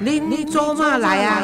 [0.00, 1.42] 您做嘛来啊？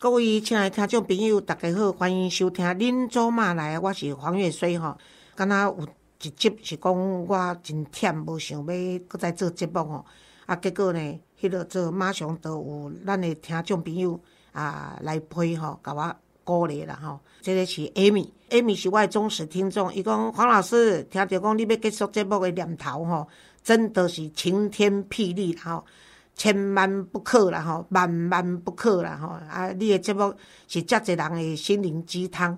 [0.00, 4.98] 各位亲爱的听众朋友，大家好，欢迎收听《恁做嘛来》，我是黄月水吼。
[5.36, 5.86] 敢若有
[6.22, 10.04] 一集是讲我真忝，无想要搁再做节目吼。
[10.46, 14.18] 啊，结果呢，迄落做马上都有咱的听众朋友
[14.50, 17.20] 啊来陪吼，甲我鼓励啦吼。
[17.40, 19.94] 这个是 Amy，Amy 是我的忠实听众。
[19.94, 23.28] 伊讲黄老师，听着讲你要结束节目的念头吼，
[23.66, 25.84] 真的是晴天霹雳啦吼。
[26.36, 29.28] 千万不可啦吼，万万不可啦吼！
[29.50, 30.32] 啊，你的节目
[30.68, 32.56] 是遮侪人的心灵鸡汤，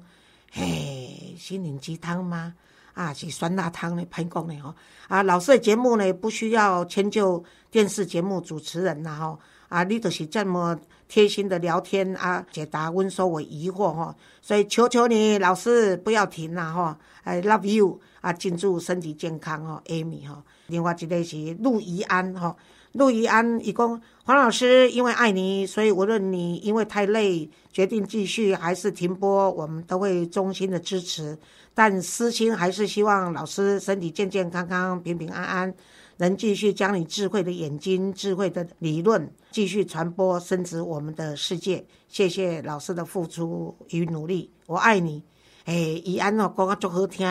[0.50, 2.52] 嘿，心灵鸡汤吗？
[2.94, 4.74] 啊，是酸辣汤的，歹讲的吼。
[5.06, 9.38] 啊，老师的节目呢，不需要迁就电视节目主持人啦吼。
[9.68, 14.12] 啊，你就是这么贴心的聊天啊，解答温所我疑惑吼。
[14.42, 20.42] 所以求求你，老师不要停啦吼！I love you 啊，敬祝身体健康哦，Amy 吼。
[20.66, 22.54] 另外一个是陆怡安吼。
[22.92, 31.38] 陆怡安以公黄老师，因为爱你，所以无论你因为太累决定继续还是停播，我们都会衷心的支持。
[31.74, 35.74] 但私心还是希望老师身体健健康康、平平安安，
[36.18, 41.86] 能继续将你智慧的眼睛、智慧的理论继续传播，升值我们的世界。
[42.08, 45.22] 谢谢老师的付出与努力，我爱你。
[45.68, 47.26] 诶，怡安哦，讲啊足好听。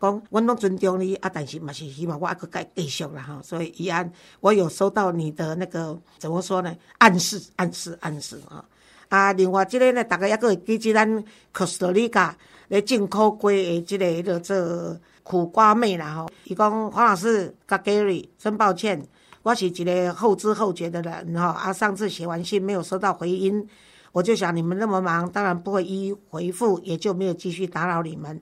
[0.00, 3.42] 讲，我拢尊重你啊，但是嘛是希望我还佮继续啦吼。
[3.42, 6.72] 所以，怡安，我有收到你的那个怎么说呢？
[6.98, 8.64] 暗示，暗示，暗示啊！
[9.08, 12.34] 啊，另外即个呢，大家抑佫会记起咱科斯特里加
[12.68, 16.30] 咧进口过的即个叫做苦瓜妹啦吼。
[16.44, 19.04] 伊讲黄老师甲 Gary，真抱歉，
[19.42, 21.48] 我是一个后知后觉的人吼。
[21.48, 23.68] 啊，上次写完信没有收到回音，
[24.12, 28.40] 我就想你们那么忙，当然不会一一回复，也就没有继续打扰你们。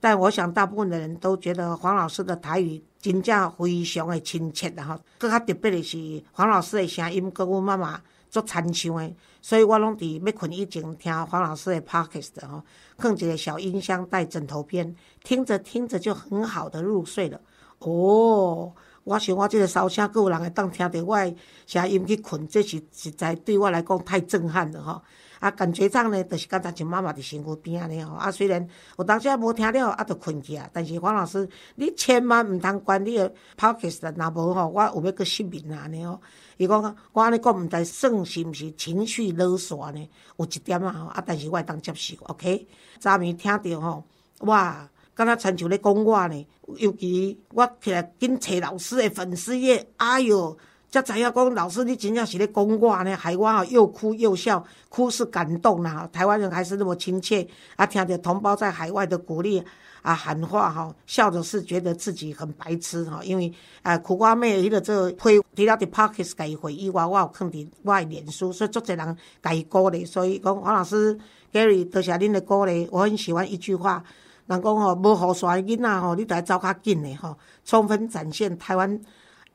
[0.00, 4.98] 但我想，大部分的人都觉得黄老师的台语真正非常的亲切的哈。
[5.18, 9.12] 更较特别的是，黄老师的声音跟我妈妈做参像的，
[9.42, 12.62] 所以我拢伫要困以前听黄老师的 podcast 吼，
[12.96, 17.40] 放一个小音箱带枕头边，听着听着就很好的入睡了。
[17.80, 18.72] 哦，
[19.08, 21.34] 我想我这个烧声，有人会当听到我诶
[21.66, 25.02] 声音去困，这是实在对我来讲太震撼了吼。
[25.40, 28.14] 啊，感觉上呢，就是刚才像妈妈伫身躯边安尼吼。
[28.16, 30.68] 啊，虽然有当时啊无听了，啊，就困去啊。
[30.72, 36.20] 但是黄老师，你千万毋通关你的 podcast，若无吼，我有要去失眠啊安尼吼。
[36.56, 40.10] 伊讲我安尼讲，毋知算是毋是情绪勒索呢？
[40.36, 42.66] 有一点啊吼，啊，但是我会当接受，OK。
[42.98, 44.04] 昨暝听着吼，
[44.40, 46.46] 哇，敢若亲像咧讲我呢。
[46.76, 50.56] 尤其我起来紧找老师的粉丝页，哎哟。
[50.90, 56.08] 才知影讲，老师你真正是咧讲我呢，害我吼又哭又笑，哭是感动啦。
[56.10, 57.46] 台湾人还是那么亲切，
[57.76, 59.62] 啊，听着同胞在海外的鼓励
[60.00, 63.52] 啊喊话吼，笑着是觉得自己很白痴吼，因为
[63.82, 71.18] 啊苦瓜妹迄个做推提了伫 Parkes 甲伊回忆我，我有放伫我诶脸书，所以足侪人甲伊鼓励，所以讲黄老师
[71.52, 74.02] Gary 多谢恁的鼓励，我很喜欢一句话，
[74.48, 79.00] 人讲吼无雨伞囡仔吼，你得走较紧诶吼，充分展现台湾。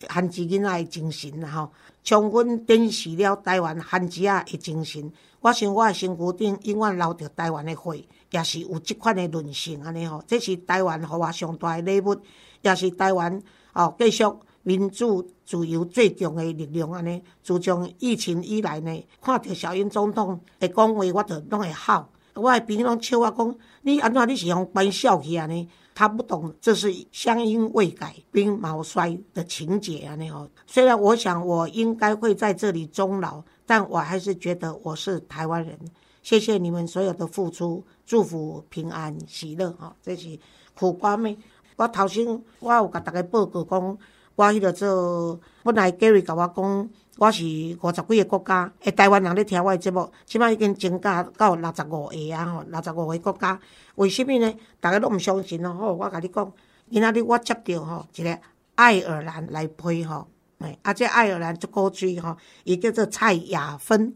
[0.09, 1.71] 汉子囡仔的精神啦吼，
[2.03, 5.09] 充分展示了台湾汉子仔的精神。
[5.39, 10.21] 我想我的身躯顶永远留着台湾的血，也是有即款的韧性安尼吼。
[10.27, 12.17] 这是台湾互我上大的礼物，
[12.61, 14.25] 也是台湾哦继续
[14.63, 17.23] 民主自由最强的力量安尼。
[17.41, 22.05] 自从疫情以来呢，看着小英总统会讲话，我着拢会哭。
[22.35, 25.67] 我的朋友拢笑我讲，你安怎你是用扮笑去安尼？
[25.95, 30.15] 他不懂，这是乡音未改，鬓毛衰的情节啊！
[30.15, 35.77] 那哦，虽然我想我应该会在这里终老，但我还是觉得我是台湾人。
[36.23, 39.95] 谢谢你们所有的付出，祝福平安喜乐哈！
[40.01, 40.39] 这是
[40.75, 41.37] 苦瓜妹。
[41.75, 42.25] 我头先
[42.59, 43.97] 我有甲大家报告讲，
[44.35, 46.89] 我迄个做本来 Gary 甲我讲。
[47.17, 53.59] 我是五十几个国家，诶，台湾人咧听我诶节目，即摆已经增加到六十五个啊吼，六十五个国家。
[53.95, 54.51] 为什么呢？
[54.79, 56.51] 大家拢毋相信咯吼，我甲你讲，
[56.89, 58.39] 今仔日我接到吼一个
[58.73, 60.27] 爱尔兰来配吼，
[60.59, 64.15] 诶，啊，这爱尔兰足古锥吼，伊叫做蔡雅芬。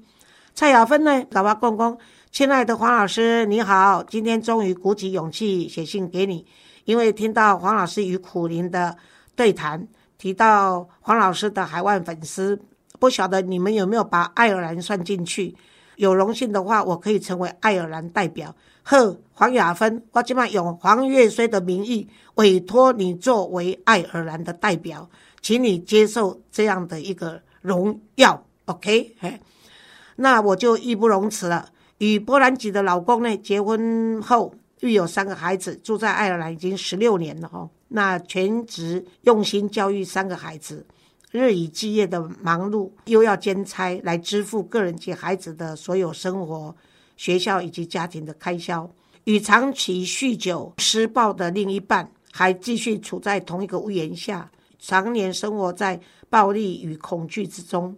[0.56, 1.98] 蔡雅芬呢，甲我讲讲，
[2.32, 6.44] 亲爱的黄老师你好，今天终于鼓起勇气写信给你，
[6.86, 8.98] 因为听到黄老师与苦林的
[9.36, 9.88] 对谈，
[10.18, 12.60] 提到黄老师的海外粉丝。
[13.00, 15.56] 不晓得你们有没有把爱尔兰算进去？
[15.96, 18.56] 有荣幸的话，我可以成为爱尔兰代表。
[18.84, 25.10] 呵，黄雅芬，我今晚用黄月虽的名义委托你作为爱尔兰的代表，
[25.42, 28.46] 请你接受这样的一个荣耀。
[28.66, 29.42] OK，嘿，
[30.18, 31.70] 那我就义不容辞了。
[31.98, 37.68] 与波兰籍的老公呢，结婚后育有三个孩子，住在爱尔兰已经十六年了哈。
[37.88, 40.86] 那全职用心教育三个孩子。
[41.32, 46.76] 日以继夜的忙碌，又要兼差来支付个人及孩子的所有生活、
[47.18, 48.90] 学校以及家庭的开销。
[49.26, 57.94] 与长期酗酒施暴的另一半还继续处在同一个屋檐下，常年生活在暴力与恐惧之中，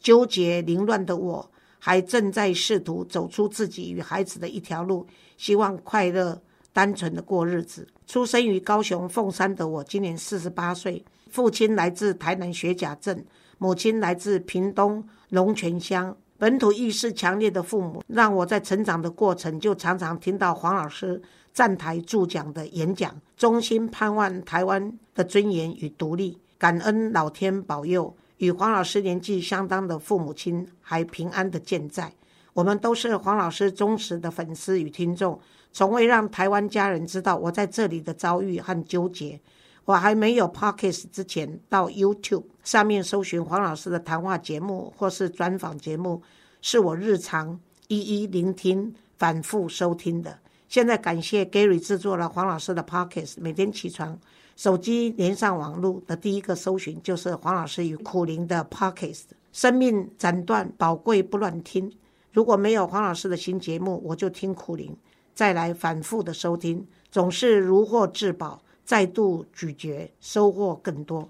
[0.00, 1.48] 纠结凌乱的我，
[1.78, 5.06] 还正在试图走出自己与孩子的一条路，
[5.36, 6.42] 希望快乐、
[6.72, 7.86] 单纯的过日子。
[8.08, 13.24] 出生于高雄凤山的我，今年四十八岁，父亲来自台南学甲镇，
[13.56, 16.14] 母亲来自屏东龙泉乡。
[16.36, 21.22] 本土意识强烈的父母，让我在成长的过程就常常听到黄老师
[21.54, 32.12] 站台助讲的演讲，衷心盼望台湾的尊严与独立，感恩老天保佑，与黄老师年纪相当的父母亲还平安的健在。
[32.52, 35.40] 我们都是黄老师忠实的粉丝与听众，
[35.72, 39.40] 从未让台湾家人知道我在这里的遭遇和纠结。
[39.84, 46.22] 我还没有 Podcast 之前，到 YouTube 上面搜寻黄老师的谈话节目或是专访节目，
[46.60, 47.58] 是我日常
[47.88, 50.38] 一一聆听、反复收听的。
[50.68, 54.18] 现在感谢 Gary 制作了黄老师的 Podcast，每天起床，
[54.56, 59.24] 手机连上网络的第一个搜寻就是黄老师与苦灵的 Podcast。
[59.52, 61.92] 生命斩断，宝贵不乱听。
[62.30, 64.96] 如果没有黄老师的新节目，我就听苦灵，
[65.34, 68.62] 再来反复的收听，总是如获至宝。
[68.92, 71.26] 再度咀嚼，收获更多。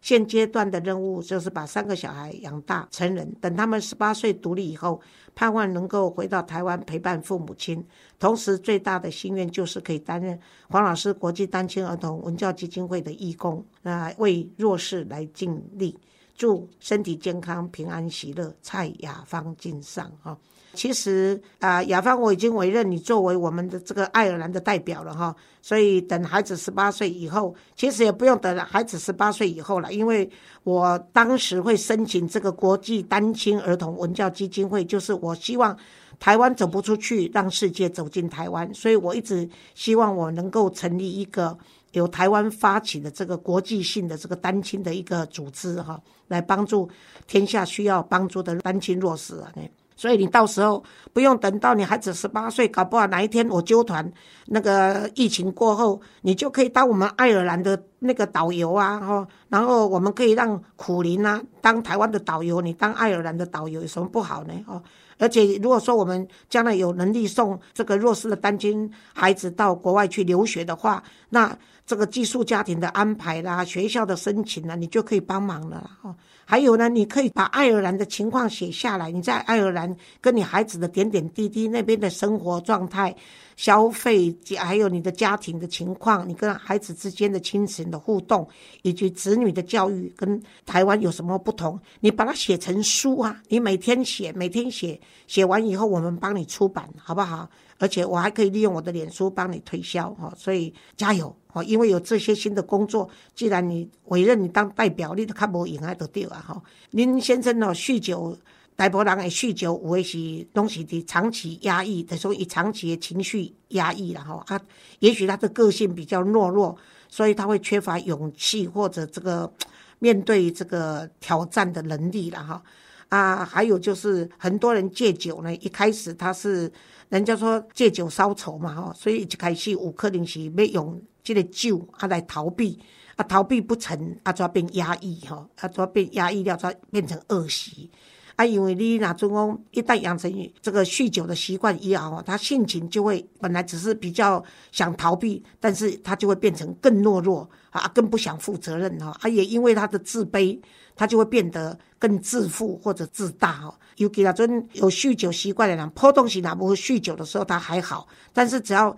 [0.00, 5.00] 现阶段的任务就是把三个小孩养大成人，等他们十八岁独立以后，
[5.32, 7.86] 盼望能够回到台湾陪伴父母亲。
[8.18, 10.36] 同时，最大的心愿就是可以担任
[10.68, 15.96] 黄老师国际单亲儿童文教基金会的义工，那为弱势来尽力。
[16.34, 18.52] 祝身体健康、平安喜乐。
[18.60, 20.36] 蔡雅芳敬上哈。
[20.74, 25.34] 其实啊，雅芳，我已经委任你作为我们的这个爱尔兰的代表了哈。
[25.62, 30.28] 所以等孩子十八岁以后，其实也不用等孩子十八岁以后了，因为
[30.64, 35.74] 我当时会申请这个国际单亲儿童文教基金会，就是我希望
[36.20, 38.72] 台湾走不出去，让世界走进台湾。
[38.74, 41.56] 所以我一直希望我能够成立一个
[41.92, 45.98] 由台湾发起的这个国际性的这个单亲的一个组织哈，
[46.28, 46.86] 来帮助
[47.26, 49.50] 天下需要帮助的单亲弱势啊。
[49.96, 50.82] 所以你到时候
[51.12, 54.12] 不用等到你孩子十八岁，搞不好哪一天我纠团
[54.46, 64.54] 那个疫情过后，你就可以当我们爱尔兰的那个导游啊，哈，然后我们可以让苦林啊当台湾的导游，你当爱尔兰的导游有什么不好呢？
[64.66, 64.82] 哦，
[65.18, 76.14] 而且如果说我们将来有能力送这个弱势的单亲孩子到国外去留学的话，那这个寄宿家庭的安排啦、学校的申请啦，你就可以帮忙了，哦。
[76.46, 79.10] 还有呢，你可以把爱尔兰的情况写下来。
[79.10, 83.14] 你在爱尔兰跟你孩子的点点滴滴，那边的生活状态、
[83.56, 88.46] 消费，还有你的家庭的情况，你跟孩子之间的亲情的互动，
[88.82, 91.80] 以及子女的教育跟台湾有什么不同？
[92.00, 93.40] 你把它写成书啊！
[93.48, 97.48] 你每天写，每天写，写完以后我们帮你出版，好不好？
[97.78, 101.62] 而且我还可以利用我的脸书帮你推销哈，所以加油哦！
[101.64, 106.62] 因为有这些新的工作，既然你委任你当代表，你都看无赢啊，都对啊哈。
[106.90, 108.36] 您先生哦，酗酒，
[108.76, 114.42] 大部分人诶酗酒，有的是东西的长期压抑，的时候以长期的情绪压抑了哈。
[114.46, 114.60] 啊，
[115.00, 116.76] 也许他的个性比较懦弱，
[117.08, 119.52] 所以他会缺乏勇气或者这个
[119.98, 122.62] 面对这个挑战的能力了哈。
[123.08, 126.72] 啊，还有就是很多人戒酒呢，一开始他是。
[127.10, 132.80] 人家说戒酒消愁嘛，哈，所以一开始有可能是要用这个酒啊来逃避，
[133.14, 137.88] 啊逃避不成，啊就变压抑，哈，啊就变压抑了，才变成恶习。
[138.36, 149.16] 啊，因为你那种讲一旦养成这个酗酒的习惯以后，他性情就会本来只是比较想逃避，但是他就会变成更懦弱啊，更不想负责任哈。
[149.20, 150.58] 啊，也因为他的自卑，
[150.96, 153.78] 他就会变得更自负或者自大哈。
[153.98, 158.96] 尤其那种有酗酒习惯的人，破洞型那不会酗酒的时候他还好，但是只要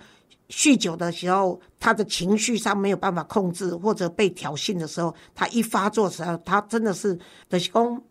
[0.48, 7.18] 酗酒的时候，他的情绪上没有办法控制，或者被挑衅的时候，他一发作的时候，他真的是
[7.50, 8.02] 的讲，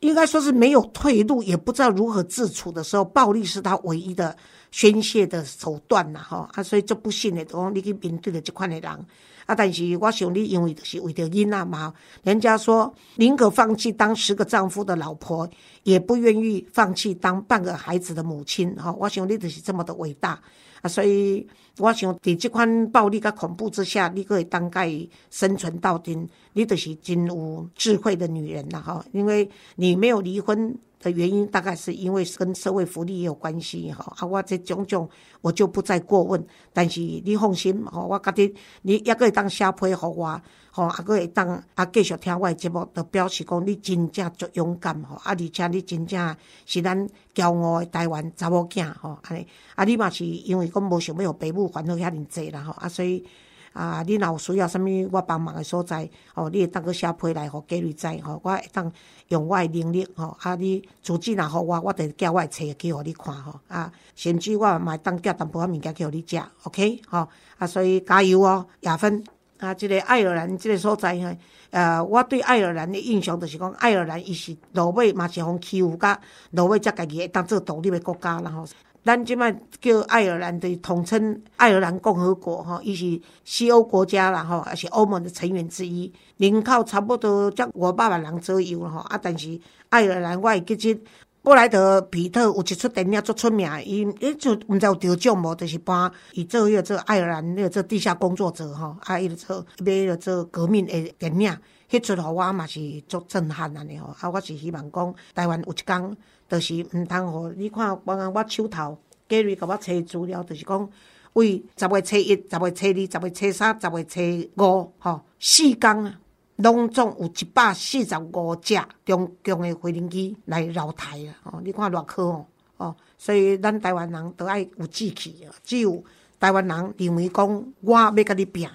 [0.00, 4.36] 应该说是没有退路，也不知道如何自处的时候，暴力是他唯一的
[4.70, 9.06] 宣泄的手段呐，哈啊，所以这不幸的，讲你去面对的这款的人。
[9.46, 9.54] 啊！
[9.54, 15.46] 但是我想你，因为是为着囡仔嘛，人家说宁可放弃当十个丈夫的老婆，
[15.82, 18.74] 也不愿意放弃当半个孩子的母亲。
[18.76, 18.90] 哈！
[18.98, 20.40] 我想你就是这么的伟大
[20.84, 20.88] 啊！
[20.88, 21.46] 所以
[21.78, 24.92] 我想在这款暴力跟恐怖之下，你可以当概
[25.30, 26.14] 生存到底，
[26.52, 29.02] 你就是真有智慧的女人了哈！
[29.12, 30.76] 因为你没有离婚。
[31.04, 34.12] 的原因，大概是因为跟社会福利也有关系哈。
[34.18, 35.08] 啊，我这种种
[35.42, 36.44] 我就不再过问。
[36.72, 53.24] 但是你放心吼，我家己你也可以当写批互我，吼，也可以当啊继续听我的节目，就表示讲你真正足勇敢吼，啊，而且你真正是咱骄傲的台湾查某囝吼，安尼啊，你嘛是因为讲无想要互父母烦恼遐尼济啦吼，啊，所以。
[53.74, 58.90] 啊，你若有需要啥物我帮忙的所在，哦，你会当去写批来，互家里知，吼，我会当
[59.28, 67.28] 用我的能力，吼，啊，你资金若互我，我就寄我的册去互你看，吼，啊，甚至我嘛会当寄淡薄仔物件去互你食，OK，吼，
[67.58, 69.24] 啊，所以加油哦，亚芬，
[69.58, 71.36] 啊，即个爱尔兰即个所在，吼，
[71.70, 76.20] 呃，我对爱尔兰的印象就是讲，爱尔兰伊是落尾嘛是互欺负，甲
[76.52, 78.64] 落尾才家己会当做独立的国家，然后。
[79.04, 91.04] 咱即摆叫爱尔兰的统称爱尔兰共和国，吼，伊是西欧国家啦，吼，也是欧盟的成员之一，人口差不多才五百万人左右，吼，啊，但是爱尔兰我会记得
[91.42, 101.54] 布莱德皮特有一出电影足出名，伊伊就毋知有得奖无，就是搬伊做迄个做爱尔兰迄个做地下工作者，吼，啊，伊就做买迄个做革命的电影，
[101.90, 106.16] 迄出互我嘛是足震撼安尼吼，啊，我是希望讲台湾有一天。
[106.46, 110.90] 就是毋通互你看，刚刚我手头过来甲我查资料，就是讲
[111.32, 116.20] 为十月初一、十月初二、十月初三、十月初五，吼四工啊，
[116.56, 121.32] 拢总有一百四十五只中共的飞行机来绕台啊！
[121.50, 125.48] 吼，你看偌可哦，哦，所以咱台湾人都爱有志气啊！
[125.64, 126.04] 只有
[126.38, 128.68] 台湾人认为讲我要甲你拼，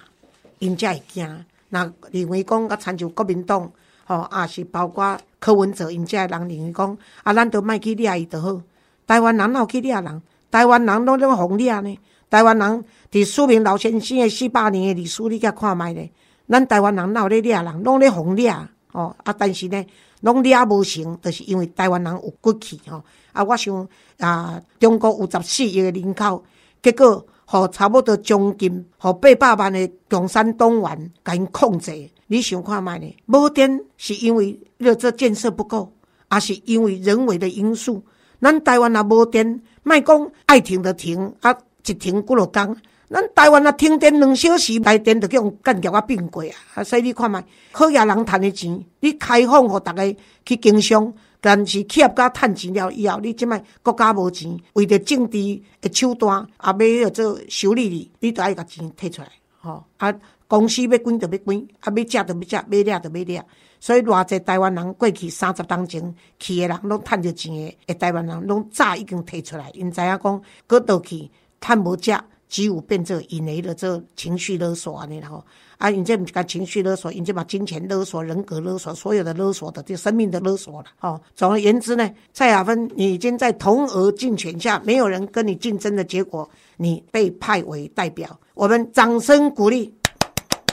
[0.58, 1.44] 因才会惊。
[1.70, 3.70] 那认为讲甲参照国民党。
[4.04, 8.60] 吼，也是包括柯文哲因遮人认为讲，啊，咱都莫去掠伊就好。
[9.06, 10.22] 台湾人哪有去掠人？
[10.50, 11.98] 台湾人拢咧互掠呢？
[12.28, 16.10] 台湾人伫苏明老先生诶四百年诶历史，你甲看觅咧。
[16.48, 17.82] 咱台湾人哪有咧掠人？
[17.84, 18.52] 拢咧互掠。
[18.92, 19.86] 吼，啊，但是呢，
[20.22, 22.80] 拢掠无成，就是因为台湾人有骨气。
[22.88, 26.42] 吼，啊，我想啊，中国有十四亿诶人口，
[26.82, 32.08] 结果互差不多将近互八百万的共产党员甲因控制。
[32.28, 33.16] 你想看觅呢？
[33.26, 35.92] 无电是因为热这建设不够，
[36.28, 38.00] 还是因为人为的因素。
[38.40, 41.52] 咱台湾也无电，卖讲爱停就停，啊
[41.84, 42.76] 一停几落工。
[43.08, 46.44] 咱台湾啊停电两小时，来电就叫用干掉啊并过
[46.76, 46.84] 啊！
[46.84, 47.36] 所以你看觅，
[47.72, 50.16] 好野人趁的钱，你开放互逐个
[50.46, 59.28] 去经商，但是企业家趁钱了以后，你即摆国家无钱，为着政治的手段，啊要做修理你，你都爱甲钱摕出来，
[59.58, 60.14] 吼啊！
[60.46, 63.46] 公司要关就要关，啊要食就要食，要掠就要掠。
[63.78, 71.30] 所以偌济台湾人过去三十当前去的人，拢趁着钱的，诶台湾人拢早已经提出来，因知影讲搁倒去
[71.60, 72.12] 趁无食，
[72.48, 75.42] 只有变做引来的这情绪勒索安尼吼。
[75.80, 80.88] 啊，因这毋是讲情绪勒索，因这把金钱勒索、人格勒索，所有的勒索的，就生命的勒索了。
[81.00, 86.46] 哦，总而言之呢，蔡雅芬，已经在同额竞选下，没有人跟你竞争的结果，
[86.76, 89.94] 你被派为代表，我们掌声鼓励。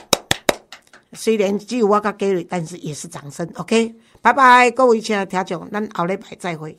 [1.14, 3.48] 虽然只有我甲 Gary，但是也是掌声。
[3.54, 6.78] OK，拜拜，各位亲爱的听众，咱后礼拜再会。